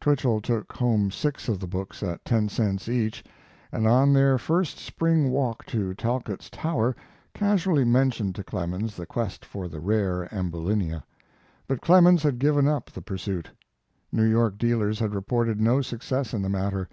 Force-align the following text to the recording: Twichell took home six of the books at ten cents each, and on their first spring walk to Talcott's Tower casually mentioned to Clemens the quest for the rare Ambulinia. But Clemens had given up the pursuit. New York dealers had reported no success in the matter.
Twichell 0.00 0.40
took 0.40 0.72
home 0.74 1.10
six 1.10 1.48
of 1.48 1.58
the 1.58 1.66
books 1.66 2.00
at 2.04 2.24
ten 2.24 2.48
cents 2.48 2.88
each, 2.88 3.24
and 3.72 3.88
on 3.88 4.12
their 4.12 4.38
first 4.38 4.78
spring 4.78 5.30
walk 5.30 5.66
to 5.66 5.92
Talcott's 5.94 6.48
Tower 6.48 6.94
casually 7.34 7.84
mentioned 7.84 8.36
to 8.36 8.44
Clemens 8.44 8.94
the 8.96 9.04
quest 9.04 9.44
for 9.44 9.66
the 9.66 9.80
rare 9.80 10.32
Ambulinia. 10.32 11.02
But 11.66 11.80
Clemens 11.80 12.22
had 12.22 12.38
given 12.38 12.68
up 12.68 12.88
the 12.88 13.02
pursuit. 13.02 13.50
New 14.12 14.22
York 14.30 14.58
dealers 14.58 15.00
had 15.00 15.12
reported 15.12 15.60
no 15.60 15.80
success 15.82 16.32
in 16.34 16.42
the 16.42 16.48
matter. 16.48 16.88